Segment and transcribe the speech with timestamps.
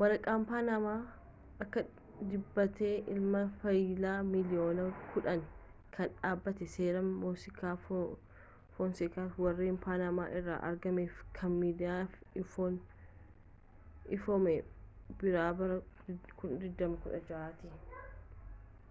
[0.00, 0.94] waraqaan panama
[1.64, 1.80] akka
[2.32, 5.44] dibabeeti ilalama faayilaa miiliyoonaa kudhan
[5.94, 7.86] kan dhaabbata seeraa mosaak
[8.80, 12.20] fonsekaaa warreen panama irraa argamaniif kan miidiyaaf
[14.18, 14.54] ifoome
[15.24, 15.82] birraa bara
[16.38, 17.76] 2016 ti